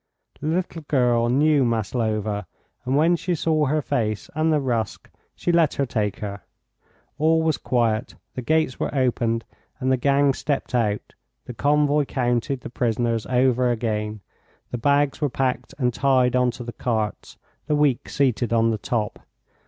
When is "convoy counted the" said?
11.53-12.69